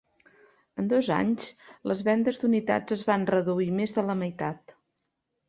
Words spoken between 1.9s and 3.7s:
les vendes d'unitats es van reduir